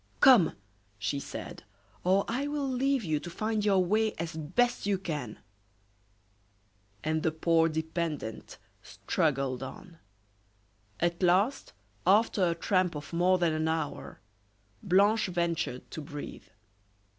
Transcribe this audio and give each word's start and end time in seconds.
"Come!" 0.19 0.55
she 0.97 1.19
said, 1.19 1.61
"or 2.03 2.25
I 2.27 2.47
will 2.47 2.67
leave 2.67 3.03
you 3.03 3.19
to 3.19 3.29
find 3.29 3.63
your 3.63 3.85
way 3.85 4.13
as 4.13 4.35
best 4.35 4.87
you 4.87 4.97
can." 4.97 5.37
And 7.03 7.21
the 7.21 7.29
poor 7.31 7.69
dependent 7.69 8.57
struggled 8.81 9.61
on. 9.61 9.99
At 10.99 11.21
last, 11.21 11.73
after 12.07 12.43
a 12.49 12.55
tramp 12.55 12.95
of 12.95 13.13
more 13.13 13.37
than 13.37 13.53
an 13.53 13.67
hour, 13.67 14.19
Blanche 14.81 15.27
ventured 15.27 15.91
to 15.91 16.01
breathe. 16.01 16.47